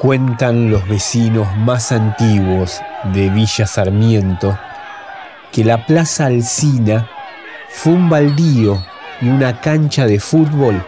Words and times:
Cuentan 0.00 0.70
los 0.70 0.88
vecinos 0.88 1.54
más 1.58 1.92
antiguos 1.92 2.80
de 3.12 3.28
Villa 3.28 3.66
Sarmiento 3.66 4.58
que 5.52 5.62
la 5.62 5.84
Plaza 5.84 6.24
Alcina 6.24 7.06
fue 7.68 7.92
un 7.92 8.08
baldío 8.08 8.82
y 9.20 9.28
una 9.28 9.60
cancha 9.60 10.06
de 10.06 10.18
fútbol 10.18 10.82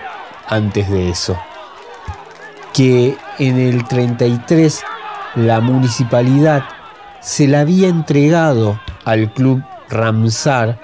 antes 0.48 0.88
de 0.88 1.10
eso. 1.10 1.38
Que 2.72 3.18
en 3.38 3.58
el 3.58 3.84
33 3.84 4.82
la 5.34 5.60
municipalidad 5.60 6.64
se 7.20 7.46
la 7.46 7.60
había 7.60 7.88
entregado 7.88 8.80
al 9.04 9.30
club 9.34 9.62
Ramsar 9.90 10.78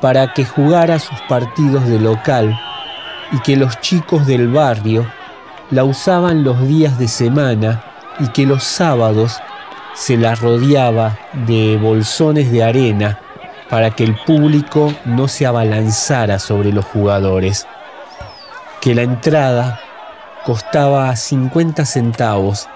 para 0.00 0.34
que 0.34 0.44
jugara 0.44 0.98
sus 0.98 1.20
partidos 1.28 1.86
de 1.86 2.00
local 2.00 2.58
y 3.30 3.38
que 3.38 3.54
los 3.54 3.80
chicos 3.80 4.26
del 4.26 4.48
barrio 4.48 5.06
la 5.70 5.84
usaban 5.84 6.42
los 6.42 6.66
días 6.66 6.98
de 6.98 7.08
semana 7.08 7.84
y 8.18 8.28
que 8.28 8.44
los 8.44 8.64
sábados 8.64 9.40
se 9.94 10.16
la 10.16 10.34
rodeaba 10.34 11.18
de 11.46 11.78
bolsones 11.80 12.50
de 12.50 12.64
arena 12.64 13.18
para 13.68 13.92
que 13.92 14.02
el 14.02 14.16
público 14.16 14.92
no 15.04 15.28
se 15.28 15.46
abalanzara 15.46 16.40
sobre 16.40 16.72
los 16.72 16.84
jugadores, 16.84 17.68
que 18.80 18.94
la 18.94 19.02
entrada 19.02 19.80
costaba 20.44 21.14
50 21.14 21.84
centavos, 21.84 22.68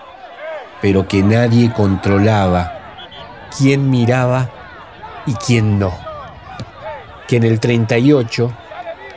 pero 0.80 1.08
que 1.08 1.22
nadie 1.22 1.72
controlaba 1.72 2.78
quién 3.58 3.90
miraba 3.90 4.50
y 5.26 5.34
quién 5.34 5.80
no, 5.80 5.92
que 7.26 7.36
en 7.36 7.44
el 7.44 7.58
38, 7.58 8.52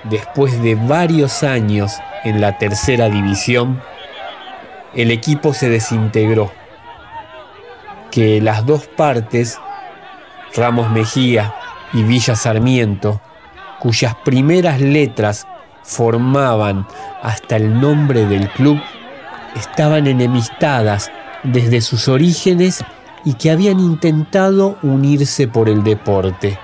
después 0.06 0.62
de 0.64 0.74
varios 0.74 1.44
años 1.44 1.92
en 2.28 2.42
la 2.42 2.58
tercera 2.58 3.10
división, 3.10 3.82
el 4.94 5.12
equipo 5.12 5.54
se 5.54 5.70
desintegró, 5.70 6.52
que 8.12 8.42
las 8.42 8.66
dos 8.66 8.88
partes, 8.88 9.60
Ramos 10.56 10.90
Mejía 10.92 11.54
y 11.94 12.04
Villa 12.04 12.36
Sarmiento, 12.36 13.22
cuyas 13.80 14.16
primeras 14.26 14.82
letras 14.82 15.48
formaban 15.84 16.86
hasta 17.22 17.56
el 17.56 17.80
nombre 17.80 18.26
del 18.26 18.50
club, 18.50 18.82
estaban 19.56 20.08
enemistadas 20.08 21.12
desde 21.44 21.82
sus 21.82 22.08
orígenes 22.08 22.84
y 23.24 23.34
que 23.34 23.52
habían 23.52 23.80
intentado 23.80 24.78
unirse 24.84 25.48
por 25.48 25.70
el 25.70 25.84
deporte, 25.84 26.60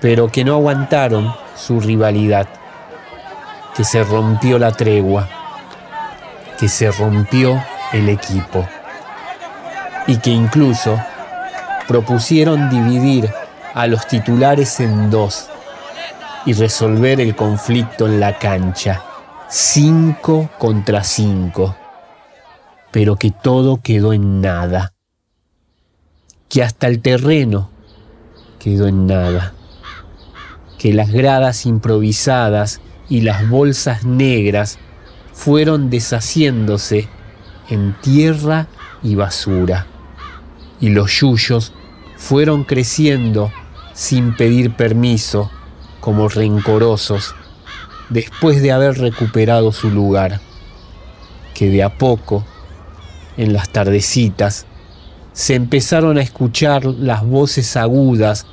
pero 0.00 0.28
que 0.28 0.44
no 0.44 0.54
aguantaron 0.54 1.34
su 1.56 1.80
rivalidad 1.80 2.48
que 3.76 3.84
se 3.84 4.04
rompió 4.04 4.58
la 4.58 4.72
tregua, 4.72 5.28
que 6.58 6.68
se 6.68 6.90
rompió 6.92 7.62
el 7.92 8.08
equipo 8.08 8.66
y 10.06 10.18
que 10.18 10.30
incluso 10.30 10.98
propusieron 11.88 12.70
dividir 12.70 13.30
a 13.74 13.86
los 13.86 14.06
titulares 14.06 14.80
en 14.80 15.10
dos 15.10 15.48
y 16.46 16.52
resolver 16.52 17.20
el 17.20 17.34
conflicto 17.34 18.06
en 18.06 18.20
la 18.20 18.38
cancha, 18.38 19.02
cinco 19.48 20.50
contra 20.58 21.02
cinco, 21.02 21.74
pero 22.90 23.16
que 23.16 23.30
todo 23.30 23.80
quedó 23.82 24.12
en 24.12 24.40
nada, 24.40 24.92
que 26.48 26.62
hasta 26.62 26.86
el 26.86 27.00
terreno 27.00 27.70
quedó 28.60 28.86
en 28.86 29.06
nada, 29.06 29.52
que 30.78 30.92
las 30.92 31.10
gradas 31.10 31.66
improvisadas 31.66 32.80
y 33.08 33.20
las 33.20 33.48
bolsas 33.48 34.04
negras 34.04 34.78
fueron 35.32 35.90
deshaciéndose 35.90 37.08
en 37.68 37.94
tierra 38.00 38.68
y 39.02 39.14
basura, 39.14 39.86
y 40.80 40.90
los 40.90 41.10
yuyos 41.20 41.72
fueron 42.16 42.64
creciendo 42.64 43.52
sin 43.92 44.34
pedir 44.34 44.74
permiso, 44.74 45.50
como 46.00 46.28
rencorosos, 46.28 47.34
después 48.10 48.62
de 48.62 48.72
haber 48.72 48.98
recuperado 48.98 49.72
su 49.72 49.90
lugar, 49.90 50.40
que 51.54 51.68
de 51.68 51.82
a 51.82 51.96
poco, 51.96 52.44
en 53.36 53.52
las 53.52 53.70
tardecitas, 53.70 54.66
se 55.32 55.54
empezaron 55.54 56.18
a 56.18 56.22
escuchar 56.22 56.84
las 56.84 57.24
voces 57.24 57.76
agudas 57.76 58.46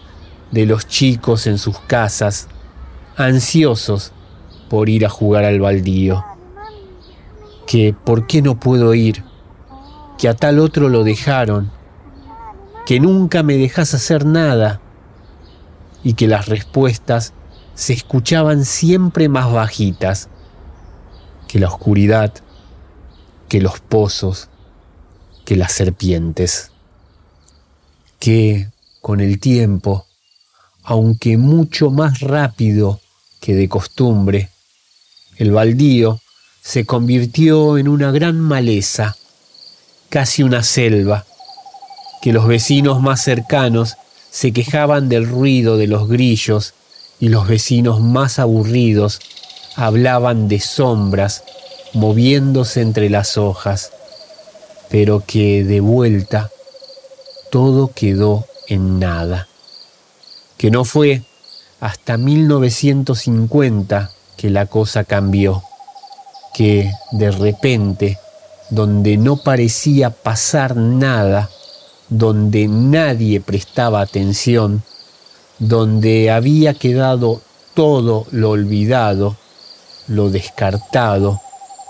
de 0.51 0.65
los 0.65 0.87
chicos 0.87 1.47
en 1.47 1.57
sus 1.57 1.79
casas, 1.79 2.47
ansiosos 3.15 4.13
por 4.71 4.87
ir 4.87 5.05
a 5.05 5.09
jugar 5.09 5.43
al 5.43 5.59
baldío. 5.59 6.23
Que 7.67 7.93
por 7.93 8.25
qué 8.25 8.41
no 8.41 8.57
puedo 8.57 8.93
ir, 8.93 9.25
que 10.17 10.29
a 10.29 10.33
tal 10.33 10.59
otro 10.59 10.87
lo 10.87 11.03
dejaron, 11.03 11.69
que 12.85 13.01
nunca 13.01 13.43
me 13.43 13.57
dejas 13.57 13.93
hacer 13.93 14.25
nada, 14.25 14.79
y 16.05 16.13
que 16.13 16.25
las 16.25 16.45
respuestas 16.45 17.33
se 17.75 17.91
escuchaban 17.91 18.63
siempre 18.63 19.27
más 19.27 19.51
bajitas, 19.51 20.29
que 21.49 21.59
la 21.59 21.67
oscuridad, 21.67 22.33
que 23.49 23.59
los 23.59 23.81
pozos, 23.81 24.47
que 25.43 25.57
las 25.57 25.73
serpientes, 25.73 26.71
que 28.19 28.69
con 29.01 29.19
el 29.19 29.41
tiempo, 29.41 30.05
aunque 30.81 31.35
mucho 31.35 31.91
más 31.91 32.21
rápido 32.21 33.01
que 33.41 33.53
de 33.53 33.67
costumbre, 33.67 34.50
el 35.37 35.51
baldío 35.51 36.19
se 36.61 36.85
convirtió 36.85 37.77
en 37.77 37.87
una 37.87 38.11
gran 38.11 38.39
maleza, 38.39 39.15
casi 40.09 40.43
una 40.43 40.63
selva, 40.63 41.25
que 42.21 42.33
los 42.33 42.47
vecinos 42.47 43.01
más 43.01 43.23
cercanos 43.23 43.95
se 44.29 44.51
quejaban 44.51 45.09
del 45.09 45.27
ruido 45.27 45.77
de 45.77 45.87
los 45.87 46.07
grillos 46.07 46.73
y 47.19 47.29
los 47.29 47.47
vecinos 47.47 47.99
más 47.99 48.39
aburridos 48.39 49.19
hablaban 49.75 50.47
de 50.47 50.59
sombras 50.59 51.43
moviéndose 51.93 52.81
entre 52.81 53.09
las 53.09 53.37
hojas, 53.37 53.91
pero 54.89 55.23
que 55.25 55.63
de 55.63 55.79
vuelta 55.81 56.51
todo 57.49 57.91
quedó 57.93 58.45
en 58.67 58.99
nada, 58.99 59.47
que 60.57 60.71
no 60.71 60.85
fue 60.85 61.23
hasta 61.79 62.17
1950 62.17 64.11
que 64.41 64.49
la 64.49 64.65
cosa 64.65 65.03
cambió, 65.03 65.61
que 66.55 66.91
de 67.11 67.29
repente, 67.29 68.17
donde 68.71 69.15
no 69.15 69.37
parecía 69.37 70.09
pasar 70.09 70.75
nada, 70.75 71.47
donde 72.09 72.67
nadie 72.67 73.39
prestaba 73.39 74.01
atención, 74.01 74.81
donde 75.59 76.31
había 76.31 76.73
quedado 76.73 77.43
todo 77.75 78.25
lo 78.31 78.49
olvidado, 78.49 79.37
lo 80.07 80.31
descartado, 80.31 81.39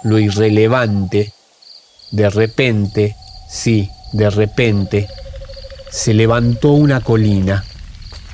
lo 0.04 0.20
irrelevante, 0.20 1.32
de 2.12 2.30
repente, 2.30 3.16
sí, 3.48 3.90
de 4.12 4.30
repente, 4.30 5.08
se 5.90 6.14
levantó 6.14 6.74
una 6.74 7.00
colina, 7.00 7.64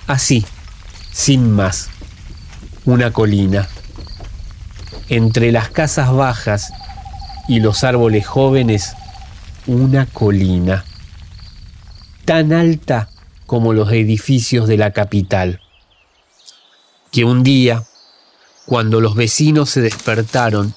así, 0.07 0.43
sin 1.11 1.51
más, 1.51 1.89
una 2.83 3.13
colina 3.13 3.69
entre 5.09 5.51
las 5.51 5.69
casas 5.69 6.11
bajas 6.13 6.73
y 7.47 7.59
los 7.59 7.83
árboles 7.83 8.27
jóvenes, 8.27 8.95
una 9.65 10.05
colina, 10.05 10.83
tan 12.25 12.51
alta 12.51 13.09
como 13.45 13.73
los 13.73 13.91
edificios 13.91 14.67
de 14.67 14.77
la 14.77 14.91
capital, 14.91 15.61
que 17.11 17.23
un 17.23 17.43
día, 17.43 17.83
cuando 18.65 18.99
los 18.99 19.15
vecinos 19.15 19.69
se 19.69 19.81
despertaron 19.81 20.73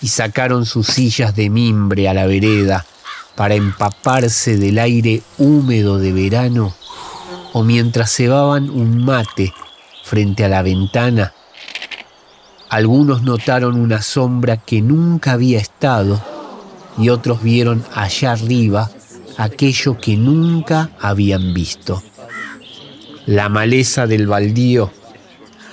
y 0.00 0.08
sacaron 0.08 0.64
sus 0.64 0.86
sillas 0.86 1.34
de 1.34 1.50
mimbre 1.50 2.08
a 2.08 2.14
la 2.14 2.26
vereda 2.26 2.86
para 3.34 3.54
empaparse 3.54 4.56
del 4.56 4.78
aire 4.78 5.22
húmedo 5.38 5.98
de 5.98 6.12
verano, 6.12 6.74
o 7.52 7.64
mientras 7.64 8.14
cebaban 8.14 8.70
un 8.70 9.04
mate 9.04 9.52
frente 10.04 10.44
a 10.44 10.48
la 10.48 10.62
ventana, 10.62 11.34
algunos 12.72 13.22
notaron 13.22 13.78
una 13.78 14.00
sombra 14.00 14.56
que 14.56 14.80
nunca 14.80 15.32
había 15.32 15.58
estado 15.58 16.24
y 16.96 17.10
otros 17.10 17.42
vieron 17.42 17.84
allá 17.92 18.32
arriba 18.32 18.90
aquello 19.36 19.98
que 19.98 20.16
nunca 20.16 20.88
habían 20.98 21.52
visto. 21.52 22.02
La 23.26 23.50
maleza 23.50 24.06
del 24.06 24.26
baldío 24.26 24.90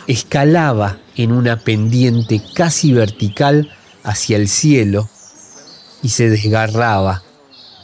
escalaba 0.07 0.98
en 1.16 1.31
una 1.31 1.56
pendiente 1.56 2.42
casi 2.54 2.92
vertical 2.92 3.72
hacia 4.04 4.36
el 4.36 4.50
cielo 4.50 5.07
y 6.04 6.10
se 6.10 6.30
desgarraba 6.30 7.24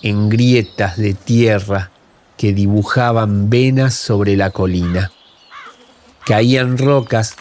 en 0.02 0.28
grietas 0.28 0.98
de 0.98 1.14
tierra 1.14 1.90
que 2.36 2.52
dibujaban 2.52 3.50
venas 3.50 3.94
sobre 3.94 4.36
la 4.36 4.50
colina. 4.50 5.14
Caían 6.26 6.78
rocas 6.78 7.38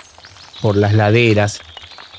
por 0.64 0.78
las 0.78 0.94
laderas 0.94 1.60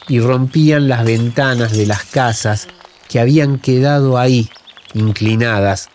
y 0.07 0.19
rompían 0.19 0.87
las 0.87 1.03
ventanas 1.03 1.71
de 1.75 1.87
las 1.87 2.03
casas 2.03 2.67
que 3.09 3.19
habían 3.19 3.57
quedado 3.57 4.19
ahí, 4.19 4.51
inclinadas, 4.93 5.89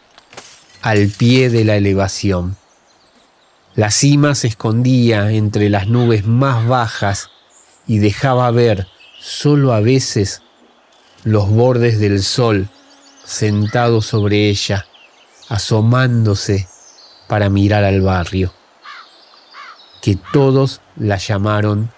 al 0.83 1.07
pie 1.11 1.49
de 1.49 1.65
la 1.65 1.77
elevación. 1.77 2.57
La 3.77 3.93
cima 3.93 4.35
se 4.35 4.49
escondía 4.49 5.31
entre 5.31 5.71
las 5.71 5.87
nubes 5.87 6.27
más 6.27 6.67
bajas 6.67 7.31
y 7.87 7.99
dejaba 8.01 8.51
ver, 8.51 8.89
solo 9.21 9.73
a 9.73 9.79
veces, 9.79 10.43
los 11.23 11.49
bordes 11.51 12.01
del 12.01 12.21
sol 12.21 12.69
sentado 13.25 14.03
sobre 14.03 14.49
ella, 14.49 14.87
asomándose 15.49 16.67
para 17.29 17.49
mirar 17.49 17.85
al 17.85 18.01
barrio, 18.01 18.53
que 20.03 20.19
todos 20.33 20.81
la 20.97 21.17
llamaron 21.17 21.93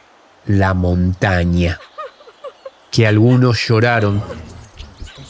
la 0.46 0.74
montaña, 0.74 1.78
que 2.90 3.06
algunos 3.06 3.66
lloraron, 3.66 4.22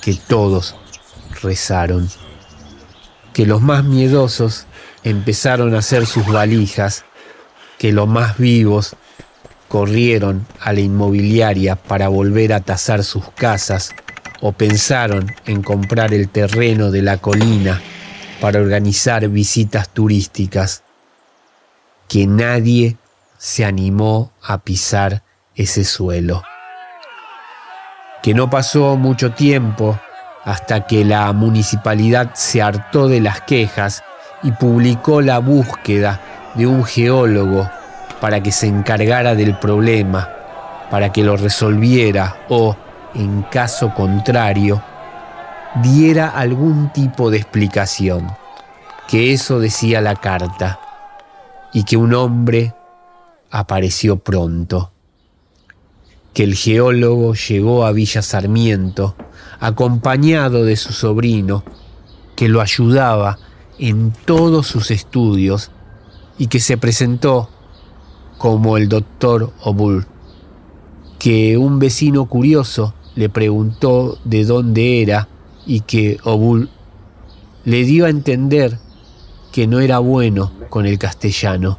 que 0.00 0.14
todos 0.14 0.76
rezaron, 1.42 2.08
que 3.32 3.46
los 3.46 3.60
más 3.60 3.84
miedosos 3.84 4.66
empezaron 5.04 5.74
a 5.74 5.78
hacer 5.78 6.06
sus 6.06 6.26
valijas, 6.26 7.04
que 7.78 7.92
los 7.92 8.08
más 8.08 8.38
vivos 8.38 8.96
corrieron 9.68 10.46
a 10.60 10.72
la 10.72 10.80
inmobiliaria 10.80 11.76
para 11.76 12.08
volver 12.08 12.52
a 12.52 12.60
tasar 12.60 13.04
sus 13.04 13.30
casas 13.30 13.90
o 14.40 14.52
pensaron 14.52 15.32
en 15.46 15.62
comprar 15.62 16.12
el 16.12 16.28
terreno 16.28 16.90
de 16.90 17.02
la 17.02 17.18
colina 17.18 17.80
para 18.40 18.60
organizar 18.60 19.28
visitas 19.28 19.88
turísticas, 19.88 20.82
que 22.08 22.26
nadie 22.26 22.96
se 23.42 23.64
animó 23.64 24.30
a 24.40 24.58
pisar 24.58 25.24
ese 25.56 25.82
suelo. 25.82 26.44
Que 28.22 28.34
no 28.34 28.48
pasó 28.48 28.96
mucho 28.96 29.32
tiempo 29.32 29.98
hasta 30.44 30.86
que 30.86 31.04
la 31.04 31.32
municipalidad 31.32 32.34
se 32.34 32.62
hartó 32.62 33.08
de 33.08 33.20
las 33.20 33.40
quejas 33.40 34.04
y 34.44 34.52
publicó 34.52 35.22
la 35.22 35.40
búsqueda 35.40 36.20
de 36.54 36.68
un 36.68 36.84
geólogo 36.84 37.68
para 38.20 38.40
que 38.44 38.52
se 38.52 38.68
encargara 38.68 39.34
del 39.34 39.58
problema, 39.58 40.30
para 40.88 41.10
que 41.12 41.24
lo 41.24 41.36
resolviera 41.36 42.44
o, 42.48 42.76
en 43.12 43.42
caso 43.42 43.92
contrario, 43.92 44.80
diera 45.82 46.28
algún 46.28 46.92
tipo 46.92 47.28
de 47.28 47.38
explicación, 47.38 48.36
que 49.08 49.32
eso 49.32 49.58
decía 49.58 50.00
la 50.00 50.14
carta, 50.14 50.78
y 51.72 51.82
que 51.82 51.96
un 51.96 52.14
hombre 52.14 52.72
apareció 53.52 54.16
pronto, 54.16 54.90
que 56.32 56.42
el 56.42 56.54
geólogo 56.54 57.34
llegó 57.34 57.84
a 57.84 57.92
Villa 57.92 58.22
Sarmiento 58.22 59.14
acompañado 59.60 60.64
de 60.64 60.76
su 60.76 60.92
sobrino, 60.94 61.62
que 62.34 62.48
lo 62.48 62.62
ayudaba 62.62 63.38
en 63.78 64.12
todos 64.24 64.66
sus 64.66 64.90
estudios 64.90 65.70
y 66.38 66.46
que 66.46 66.60
se 66.60 66.78
presentó 66.78 67.50
como 68.38 68.78
el 68.78 68.88
doctor 68.88 69.52
Obul, 69.62 70.06
que 71.18 71.58
un 71.58 71.78
vecino 71.78 72.24
curioso 72.24 72.94
le 73.14 73.28
preguntó 73.28 74.18
de 74.24 74.46
dónde 74.46 75.02
era 75.02 75.28
y 75.66 75.80
que 75.80 76.18
Obul 76.24 76.70
le 77.64 77.84
dio 77.84 78.06
a 78.06 78.08
entender 78.08 78.78
que 79.52 79.66
no 79.66 79.80
era 79.80 79.98
bueno 79.98 80.52
con 80.70 80.86
el 80.86 80.98
castellano, 80.98 81.78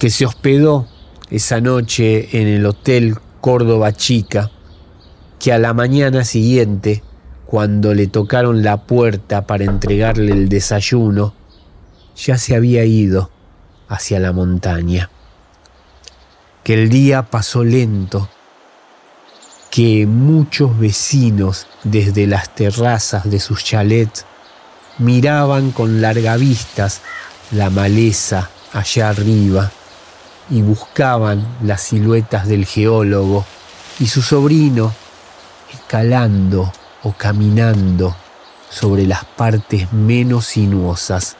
que 0.00 0.08
se 0.08 0.24
hospedó 0.24 0.88
esa 1.30 1.60
noche 1.60 2.40
en 2.40 2.48
el 2.48 2.64
Hotel 2.64 3.18
Córdoba 3.42 3.92
Chica, 3.92 4.50
que 5.38 5.52
a 5.52 5.58
la 5.58 5.74
mañana 5.74 6.24
siguiente, 6.24 7.04
cuando 7.44 7.92
le 7.92 8.06
tocaron 8.06 8.62
la 8.62 8.78
puerta 8.86 9.46
para 9.46 9.64
entregarle 9.64 10.32
el 10.32 10.48
desayuno, 10.48 11.34
ya 12.16 12.38
se 12.38 12.56
había 12.56 12.86
ido 12.86 13.30
hacia 13.88 14.18
la 14.20 14.32
montaña. 14.32 15.10
Que 16.64 16.72
el 16.72 16.88
día 16.88 17.24
pasó 17.24 17.62
lento, 17.62 18.30
que 19.70 20.06
muchos 20.06 20.78
vecinos 20.78 21.66
desde 21.84 22.26
las 22.26 22.54
terrazas 22.54 23.30
de 23.30 23.38
sus 23.38 23.62
chalets 23.64 24.24
miraban 24.96 25.72
con 25.72 26.00
largavistas 26.00 27.02
la 27.50 27.68
maleza 27.68 28.48
allá 28.72 29.10
arriba 29.10 29.70
y 30.50 30.62
buscaban 30.62 31.46
las 31.62 31.82
siluetas 31.82 32.48
del 32.48 32.66
geólogo 32.66 33.44
y 33.98 34.06
su 34.06 34.22
sobrino 34.22 34.92
escalando 35.72 36.72
o 37.02 37.12
caminando 37.12 38.16
sobre 38.68 39.06
las 39.06 39.24
partes 39.24 39.92
menos 39.92 40.46
sinuosas 40.46 41.36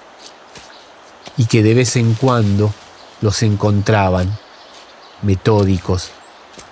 y 1.37 1.47
que 1.47 1.63
de 1.63 1.75
vez 1.75 1.97
en 1.97 2.15
cuando 2.15 2.73
los 3.21 3.43
encontraban 3.43 4.37
metódicos, 5.23 6.11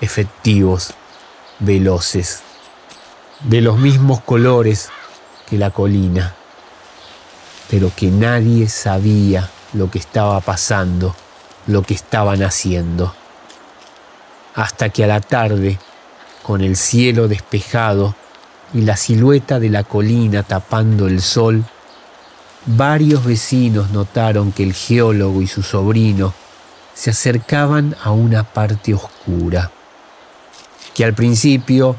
efectivos, 0.01 0.95
veloces, 1.59 2.41
de 3.43 3.61
los 3.61 3.79
mismos 3.79 4.21
colores 4.21 4.91
que 5.49 5.59
la 5.59 5.71
colina, 5.71 6.35
pero 7.71 7.91
que 7.95 8.09
nadie 8.09 8.69
sabía 8.69 9.51
lo 9.73 9.91
que 9.91 9.99
estaba 9.99 10.41
pasando, 10.41 11.15
lo 11.69 11.83
que 11.83 11.95
estaban 11.95 12.43
haciendo. 12.43 13.15
Hasta 14.55 14.89
que 14.89 15.05
a 15.05 15.07
la 15.07 15.21
tarde, 15.21 15.79
con 16.43 16.63
el 16.63 16.77
cielo 16.77 17.29
despejado 17.29 18.17
y 18.75 18.81
la 18.81 18.97
silueta 18.97 19.61
de 19.61 19.69
la 19.69 19.85
colina 19.85 20.43
tapando 20.43 21.07
el 21.07 21.23
sol, 21.23 21.65
varios 22.67 23.25
vecinos 23.25 23.91
notaron 23.91 24.51
que 24.51 24.65
el 24.65 24.75
geólogo 24.75 25.41
y 25.43 25.47
su 25.47 25.63
sobrino 25.63 26.35
se 26.95 27.11
acercaban 27.11 27.95
a 28.03 28.11
una 28.11 28.43
parte 28.43 28.95
oscura, 28.95 29.71
que 30.95 31.05
al 31.05 31.15
principio 31.15 31.97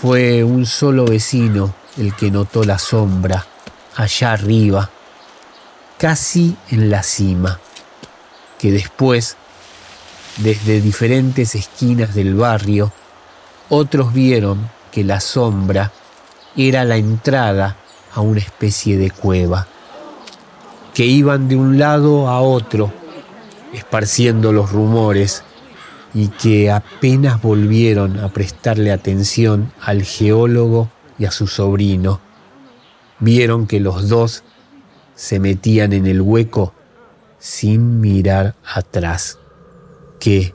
fue 0.00 0.44
un 0.44 0.66
solo 0.66 1.06
vecino 1.06 1.74
el 1.96 2.14
que 2.14 2.30
notó 2.30 2.64
la 2.64 2.78
sombra 2.78 3.46
allá 3.96 4.32
arriba, 4.32 4.90
casi 5.96 6.54
en 6.70 6.90
la 6.90 7.02
cima, 7.02 7.58
que 8.58 8.70
después, 8.70 9.36
desde 10.38 10.80
diferentes 10.80 11.54
esquinas 11.54 12.14
del 12.14 12.34
barrio, 12.34 12.92
otros 13.68 14.12
vieron 14.12 14.68
que 14.90 15.04
la 15.04 15.20
sombra 15.20 15.92
era 16.56 16.84
la 16.84 16.96
entrada 16.96 17.76
a 18.14 18.20
una 18.20 18.40
especie 18.40 18.96
de 18.96 19.10
cueva, 19.10 19.66
que 20.94 21.04
iban 21.04 21.48
de 21.48 21.56
un 21.56 21.78
lado 21.78 22.28
a 22.28 22.40
otro 22.40 22.92
esparciendo 23.74 24.52
los 24.52 24.72
rumores 24.72 25.42
y 26.14 26.28
que 26.28 26.70
apenas 26.70 27.42
volvieron 27.42 28.18
a 28.20 28.28
prestarle 28.30 28.90
atención 28.90 29.72
al 29.82 30.02
geólogo 30.02 30.88
y 31.18 31.26
a 31.26 31.30
su 31.30 31.46
sobrino, 31.46 32.20
vieron 33.18 33.66
que 33.66 33.80
los 33.80 34.08
dos 34.08 34.42
se 35.14 35.38
metían 35.40 35.92
en 35.92 36.06
el 36.06 36.22
hueco 36.22 36.72
sin 37.46 38.00
mirar 38.00 38.56
atrás, 38.74 39.38
que 40.18 40.52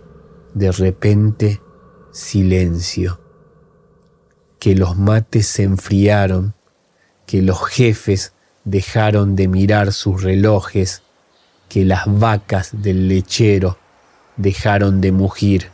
de 0.53 0.73
repente 0.73 1.61
silencio, 2.11 3.21
que 4.59 4.75
los 4.75 4.97
mates 4.97 5.47
se 5.47 5.63
enfriaron, 5.63 6.53
que 7.25 7.41
los 7.41 7.65
jefes 7.65 8.33
dejaron 8.65 9.37
de 9.37 9.47
mirar 9.47 9.93
sus 9.93 10.21
relojes 10.21 11.01
que 11.69 11.85
las 11.85 12.03
vacas 12.05 12.71
del 12.73 13.07
lechero 13.07 13.77
dejaron 14.35 14.99
de 14.99 15.13
mugir, 15.13 15.69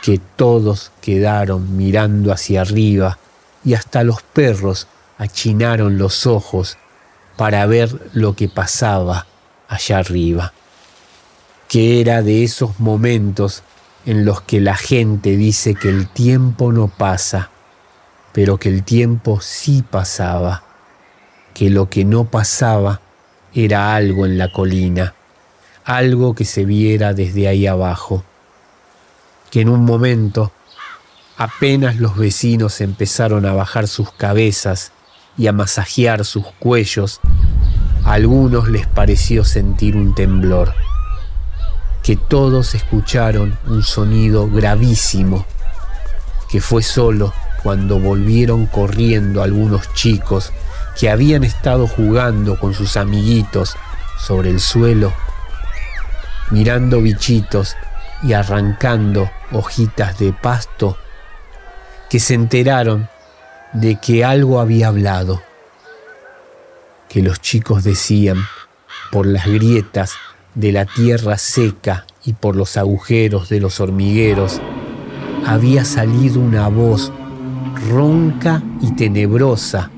que 0.00 0.20
todos 0.36 0.92
quedaron 1.00 1.76
mirando 1.76 2.32
hacia 2.32 2.60
arriba 2.60 3.18
y 3.64 3.74
hasta 3.74 4.04
los 4.04 4.22
perros 4.22 4.86
achinaron 5.18 5.98
los 5.98 6.28
ojos 6.28 6.78
para 7.36 7.66
ver 7.66 8.10
lo 8.12 8.36
que 8.36 8.48
pasaba 8.48 9.26
allá 9.72 9.98
arriba, 9.98 10.52
que 11.68 12.00
era 12.00 12.22
de 12.22 12.44
esos 12.44 12.78
momentos 12.78 13.62
en 14.04 14.24
los 14.24 14.42
que 14.42 14.60
la 14.60 14.76
gente 14.76 15.36
dice 15.36 15.74
que 15.74 15.88
el 15.88 16.08
tiempo 16.08 16.72
no 16.72 16.88
pasa, 16.88 17.50
pero 18.32 18.58
que 18.58 18.68
el 18.68 18.82
tiempo 18.82 19.40
sí 19.40 19.82
pasaba, 19.82 20.62
que 21.54 21.70
lo 21.70 21.88
que 21.88 22.04
no 22.04 22.24
pasaba 22.24 23.00
era 23.54 23.94
algo 23.94 24.26
en 24.26 24.36
la 24.36 24.52
colina, 24.52 25.14
algo 25.84 26.34
que 26.34 26.44
se 26.44 26.64
viera 26.64 27.14
desde 27.14 27.48
ahí 27.48 27.66
abajo, 27.66 28.24
que 29.50 29.62
en 29.62 29.68
un 29.68 29.84
momento 29.84 30.52
apenas 31.36 31.96
los 31.96 32.16
vecinos 32.16 32.80
empezaron 32.80 33.46
a 33.46 33.54
bajar 33.54 33.88
sus 33.88 34.12
cabezas 34.12 34.92
y 35.38 35.46
a 35.46 35.52
masajear 35.52 36.24
sus 36.24 36.46
cuellos, 36.58 37.20
a 38.04 38.12
algunos 38.12 38.68
les 38.68 38.86
pareció 38.86 39.44
sentir 39.44 39.96
un 39.96 40.14
temblor, 40.14 40.74
que 42.02 42.16
todos 42.16 42.74
escucharon 42.74 43.58
un 43.66 43.82
sonido 43.82 44.50
gravísimo, 44.50 45.46
que 46.50 46.60
fue 46.60 46.82
solo 46.82 47.32
cuando 47.62 48.00
volvieron 48.00 48.66
corriendo 48.66 49.42
algunos 49.42 49.92
chicos 49.94 50.52
que 50.98 51.10
habían 51.10 51.44
estado 51.44 51.86
jugando 51.86 52.58
con 52.58 52.74
sus 52.74 52.96
amiguitos 52.96 53.76
sobre 54.18 54.50
el 54.50 54.60
suelo, 54.60 55.12
mirando 56.50 57.00
bichitos 57.00 57.76
y 58.22 58.32
arrancando 58.32 59.30
hojitas 59.52 60.18
de 60.18 60.32
pasto, 60.32 60.96
que 62.10 62.20
se 62.20 62.34
enteraron 62.34 63.08
de 63.72 63.96
que 63.96 64.24
algo 64.24 64.60
había 64.60 64.88
hablado, 64.88 65.42
que 67.12 67.20
los 67.20 67.42
chicos 67.42 67.84
decían 67.84 68.38
por 69.10 69.26
las 69.26 69.46
grietas 69.46 70.14
de 70.54 70.72
la 70.72 70.86
tierra 70.86 71.36
seca 71.36 72.06
y 72.24 72.32
por 72.32 72.56
los 72.56 72.78
agujeros 72.78 73.50
de 73.50 73.60
los 73.60 73.80
hormigueros, 73.80 74.62
había 75.44 75.84
salido 75.84 76.40
una 76.40 76.68
voz 76.68 77.12
ronca 77.90 78.62
y 78.80 78.92
tenebrosa 78.92 79.90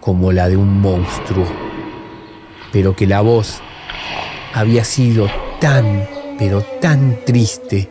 como 0.00 0.32
la 0.32 0.48
de 0.48 0.56
un 0.56 0.80
monstruo, 0.80 1.44
pero 2.72 2.96
que 2.96 3.06
la 3.06 3.20
voz 3.20 3.60
había 4.54 4.84
sido 4.84 5.28
tan, 5.60 6.08
pero 6.38 6.62
tan 6.80 7.22
triste 7.26 7.90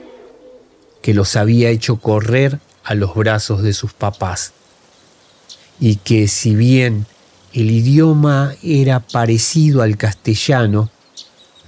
que 1.03 1.13
los 1.13 1.36
había 1.36 1.69
hecho 1.69 1.98
correr 1.98 2.60
a 2.83 2.95
los 2.95 3.13
brazos 3.13 3.62
de 3.62 3.74
sus 3.74 3.93
papás, 3.93 4.53
y 5.79 5.98
que 5.98 6.27
si 6.27 6.55
bien 6.55 7.05
el 7.53 7.70
idioma 7.72 8.55
era 8.63 9.00
parecido 9.01 9.81
al 9.81 9.98
castellano, 9.98 10.89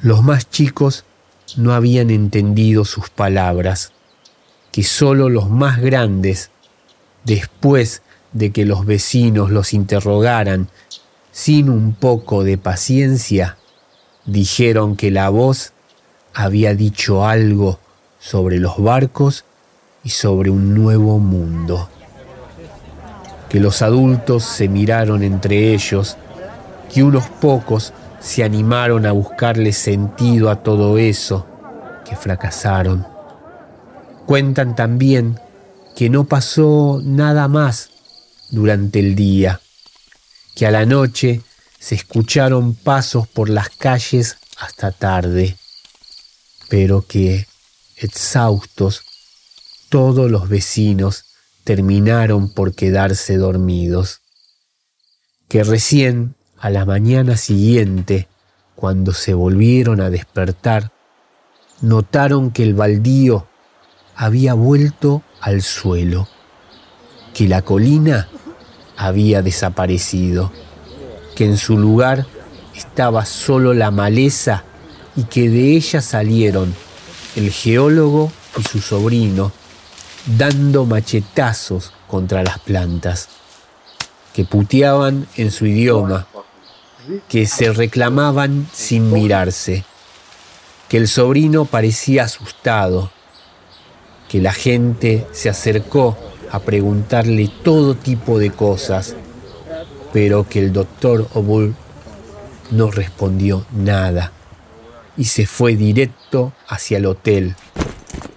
los 0.01 0.23
más 0.23 0.49
chicos 0.49 1.03
no 1.57 1.73
habían 1.73 2.09
entendido 2.09 2.85
sus 2.85 3.09
palabras, 3.09 3.91
que 4.71 4.83
solo 4.83 5.29
los 5.29 5.49
más 5.49 5.81
grandes, 5.81 6.51
después 7.25 8.01
de 8.31 8.51
que 8.51 8.65
los 8.65 8.85
vecinos 8.85 9.51
los 9.51 9.73
interrogaran 9.73 10.69
sin 11.31 11.69
un 11.69 11.93
poco 11.93 12.43
de 12.43 12.57
paciencia, 12.57 13.57
dijeron 14.25 14.95
que 14.95 15.11
la 15.11 15.29
voz 15.29 15.73
había 16.33 16.75
dicho 16.75 17.25
algo 17.25 17.79
sobre 18.19 18.59
los 18.59 18.81
barcos 18.81 19.43
y 20.03 20.09
sobre 20.09 20.49
un 20.49 20.73
nuevo 20.73 21.19
mundo. 21.19 21.89
Que 23.53 23.59
los 23.59 23.83
adultos 23.83 24.43
se 24.43 24.67
miraron 24.67 25.21
entre 25.21 25.75
ellos, 25.75 26.17
que 26.91 27.03
unos 27.03 27.27
pocos 27.29 27.93
se 28.19 28.43
animaron 28.43 29.05
a 29.05 29.11
buscarle 29.11 29.73
sentido 29.73 30.49
a 30.49 30.63
todo 30.63 30.97
eso, 30.97 31.45
que 32.03 32.15
fracasaron. 32.15 33.05
Cuentan 34.25 34.75
también 34.75 35.39
que 35.95 36.09
no 36.09 36.23
pasó 36.23 36.99
nada 37.03 37.47
más 37.47 37.91
durante 38.49 38.99
el 38.99 39.13
día, 39.13 39.61
que 40.55 40.65
a 40.65 40.71
la 40.71 40.87
noche 40.87 41.43
se 41.77 41.93
escucharon 41.93 42.73
pasos 42.73 43.27
por 43.27 43.49
las 43.49 43.69
calles 43.69 44.37
hasta 44.57 44.91
tarde, 44.91 45.57
pero 46.69 47.05
que, 47.05 47.45
exhaustos, 47.97 49.03
todos 49.89 50.31
los 50.31 50.49
vecinos 50.49 51.25
terminaron 51.63 52.53
por 52.53 52.75
quedarse 52.75 53.37
dormidos, 53.37 54.21
que 55.47 55.63
recién 55.63 56.35
a 56.57 56.69
la 56.69 56.85
mañana 56.85 57.37
siguiente, 57.37 58.27
cuando 58.75 59.13
se 59.13 59.33
volvieron 59.33 60.01
a 60.01 60.09
despertar, 60.09 60.91
notaron 61.81 62.51
que 62.51 62.63
el 62.63 62.73
baldío 62.73 63.47
había 64.15 64.53
vuelto 64.53 65.23
al 65.41 65.61
suelo, 65.61 66.27
que 67.33 67.47
la 67.47 67.61
colina 67.61 68.29
había 68.97 69.41
desaparecido, 69.41 70.51
que 71.35 71.45
en 71.45 71.57
su 71.57 71.77
lugar 71.77 72.27
estaba 72.75 73.25
solo 73.25 73.73
la 73.73 73.91
maleza 73.91 74.63
y 75.15 75.23
que 75.25 75.49
de 75.49 75.75
ella 75.75 76.01
salieron 76.01 76.73
el 77.35 77.51
geólogo 77.51 78.31
y 78.57 78.63
su 78.63 78.79
sobrino 78.79 79.51
dando 80.25 80.85
machetazos 80.85 81.93
contra 82.07 82.43
las 82.43 82.59
plantas, 82.59 83.29
que 84.33 84.45
puteaban 84.45 85.27
en 85.35 85.51
su 85.51 85.65
idioma, 85.65 86.27
que 87.27 87.45
se 87.45 87.73
reclamaban 87.73 88.67
sin 88.73 89.11
mirarse, 89.11 89.83
que 90.89 90.97
el 90.97 91.07
sobrino 91.07 91.65
parecía 91.65 92.23
asustado, 92.23 93.11
que 94.29 94.39
la 94.39 94.53
gente 94.53 95.27
se 95.31 95.49
acercó 95.49 96.17
a 96.51 96.59
preguntarle 96.59 97.51
todo 97.63 97.95
tipo 97.95 98.39
de 98.39 98.51
cosas, 98.51 99.15
pero 100.13 100.47
que 100.47 100.59
el 100.59 100.71
doctor 100.71 101.27
Obul 101.33 101.75
no 102.71 102.91
respondió 102.91 103.65
nada 103.71 104.31
y 105.17 105.25
se 105.25 105.45
fue 105.45 105.75
directo 105.75 106.53
hacia 106.67 106.97
el 106.97 107.05
hotel, 107.05 107.55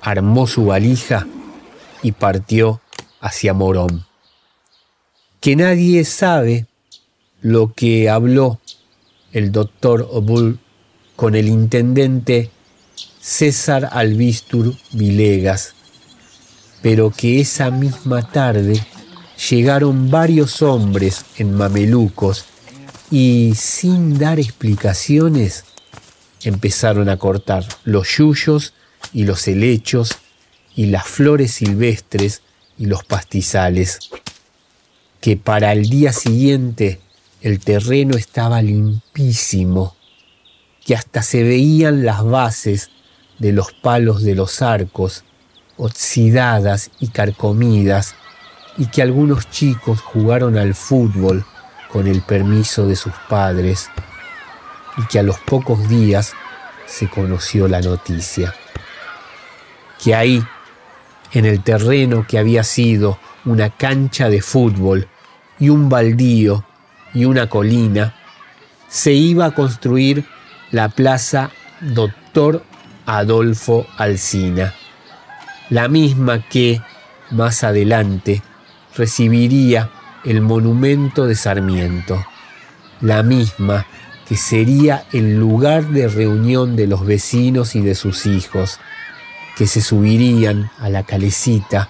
armó 0.02 0.46
su 0.46 0.66
valija 0.66 1.26
y 2.06 2.12
partió 2.12 2.80
hacia 3.20 3.52
Morón. 3.52 4.06
Que 5.40 5.56
nadie 5.56 6.04
sabe 6.04 6.66
lo 7.40 7.72
que 7.72 8.08
habló 8.08 8.60
el 9.32 9.50
doctor 9.50 10.08
Obul 10.12 10.60
con 11.16 11.34
el 11.34 11.48
intendente 11.48 12.52
César 13.20 13.88
Albistur 13.90 14.72
Vilegas, 14.92 15.74
pero 16.80 17.10
que 17.10 17.40
esa 17.40 17.72
misma 17.72 18.30
tarde 18.30 18.80
llegaron 19.50 20.08
varios 20.08 20.62
hombres 20.62 21.24
en 21.38 21.54
mamelucos 21.54 22.44
y 23.10 23.52
sin 23.56 24.16
dar 24.16 24.38
explicaciones 24.38 25.64
empezaron 26.44 27.08
a 27.08 27.16
cortar 27.16 27.66
los 27.82 28.16
yuyos 28.16 28.74
y 29.12 29.24
los 29.24 29.48
helechos 29.48 30.20
y 30.76 30.86
las 30.86 31.06
flores 31.06 31.52
silvestres 31.52 32.42
y 32.78 32.86
los 32.86 33.02
pastizales, 33.02 33.98
que 35.20 35.36
para 35.36 35.72
el 35.72 35.88
día 35.88 36.12
siguiente 36.12 37.00
el 37.40 37.58
terreno 37.58 38.16
estaba 38.16 38.62
limpísimo, 38.62 39.96
que 40.84 40.94
hasta 40.94 41.22
se 41.22 41.42
veían 41.42 42.04
las 42.04 42.22
bases 42.22 42.90
de 43.38 43.52
los 43.52 43.72
palos 43.72 44.22
de 44.22 44.34
los 44.34 44.62
arcos 44.62 45.24
oxidadas 45.78 46.90
y 47.00 47.08
carcomidas, 47.08 48.14
y 48.78 48.86
que 48.86 49.00
algunos 49.00 49.50
chicos 49.50 50.00
jugaron 50.00 50.58
al 50.58 50.74
fútbol 50.74 51.44
con 51.90 52.06
el 52.06 52.20
permiso 52.20 52.86
de 52.86 52.96
sus 52.96 53.14
padres, 53.28 53.90
y 54.98 55.06
que 55.06 55.18
a 55.18 55.22
los 55.22 55.38
pocos 55.40 55.88
días 55.88 56.34
se 56.86 57.08
conoció 57.08 57.68
la 57.68 57.80
noticia. 57.80 58.54
Que 60.02 60.14
ahí, 60.14 60.44
en 61.32 61.44
el 61.44 61.62
terreno 61.62 62.26
que 62.26 62.38
había 62.38 62.62
sido 62.62 63.18
una 63.44 63.70
cancha 63.70 64.28
de 64.28 64.42
fútbol 64.42 65.08
y 65.58 65.68
un 65.68 65.88
baldío 65.88 66.64
y 67.14 67.24
una 67.24 67.48
colina, 67.48 68.14
se 68.88 69.12
iba 69.12 69.46
a 69.46 69.54
construir 69.54 70.24
la 70.70 70.88
plaza 70.88 71.50
Doctor 71.80 72.62
Adolfo 73.06 73.86
Alsina 73.96 74.74
la 75.70 75.88
misma 75.88 76.46
que, 76.48 76.80
más 77.30 77.64
adelante, 77.64 78.42
recibiría 78.96 79.90
el 80.24 80.40
monumento 80.40 81.26
de 81.26 81.34
Sarmiento, 81.34 82.24
la 83.00 83.22
misma 83.22 83.86
que 84.28 84.36
sería 84.36 85.04
el 85.12 85.36
lugar 85.36 85.88
de 85.88 86.08
reunión 86.08 86.76
de 86.76 86.86
los 86.86 87.04
vecinos 87.04 87.76
y 87.76 87.80
de 87.80 87.94
sus 87.94 88.26
hijos, 88.26 88.80
que 89.56 89.66
se 89.66 89.80
subirían 89.80 90.70
a 90.78 90.90
la 90.90 91.02
calecita 91.02 91.88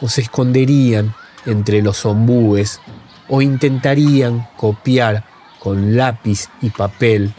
o 0.00 0.08
se 0.08 0.22
esconderían 0.22 1.14
entre 1.46 1.82
los 1.82 2.06
ombúes 2.06 2.80
o 3.28 3.42
intentarían 3.42 4.48
copiar 4.56 5.24
con 5.60 5.96
lápiz 5.96 6.48
y 6.62 6.70
papel 6.70 7.32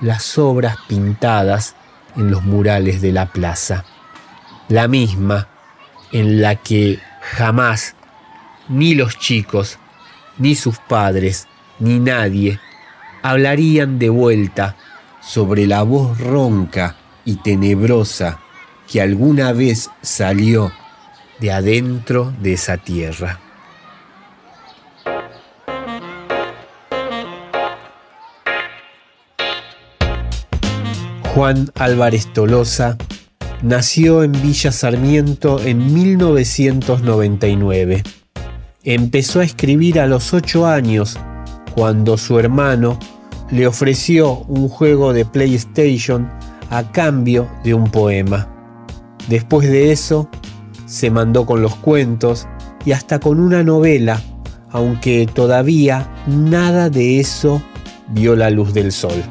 las 0.00 0.36
obras 0.36 0.76
pintadas 0.88 1.76
en 2.16 2.30
los 2.30 2.42
murales 2.42 3.00
de 3.00 3.12
la 3.12 3.26
plaza. 3.26 3.84
La 4.68 4.88
misma 4.88 5.48
en 6.12 6.40
la 6.42 6.56
que 6.56 6.98
jamás 7.20 7.94
ni 8.68 8.94
los 8.94 9.18
chicos, 9.18 9.78
ni 10.38 10.54
sus 10.54 10.78
padres, 10.78 11.46
ni 11.78 12.00
nadie 12.00 12.58
hablarían 13.22 13.98
de 13.98 14.08
vuelta 14.10 14.76
sobre 15.20 15.66
la 15.66 15.82
voz 15.82 16.18
ronca 16.18 16.96
y 17.24 17.36
tenebrosa 17.36 18.40
que 18.90 19.00
alguna 19.00 19.52
vez 19.52 19.90
salió 20.02 20.72
de 21.40 21.52
adentro 21.52 22.32
de 22.40 22.54
esa 22.54 22.76
tierra. 22.76 23.40
Juan 31.34 31.70
Álvarez 31.74 32.32
Tolosa 32.32 32.96
nació 33.60 34.22
en 34.22 34.32
Villa 34.32 34.70
Sarmiento 34.70 35.60
en 35.60 35.92
1999. 35.92 38.04
Empezó 38.84 39.40
a 39.40 39.44
escribir 39.44 39.98
a 39.98 40.06
los 40.06 40.32
8 40.32 40.66
años 40.66 41.18
cuando 41.74 42.16
su 42.18 42.38
hermano 42.38 43.00
le 43.50 43.66
ofreció 43.66 44.44
un 44.46 44.68
juego 44.68 45.12
de 45.12 45.24
PlayStation 45.24 46.30
a 46.70 46.92
cambio 46.92 47.50
de 47.64 47.74
un 47.74 47.90
poema. 47.90 48.53
Después 49.28 49.68
de 49.68 49.92
eso, 49.92 50.28
se 50.86 51.10
mandó 51.10 51.46
con 51.46 51.62
los 51.62 51.76
cuentos 51.76 52.46
y 52.84 52.92
hasta 52.92 53.18
con 53.18 53.40
una 53.40 53.62
novela, 53.62 54.20
aunque 54.70 55.26
todavía 55.32 56.12
nada 56.26 56.90
de 56.90 57.20
eso 57.20 57.62
vio 58.08 58.36
la 58.36 58.50
luz 58.50 58.74
del 58.74 58.92
sol. 58.92 59.22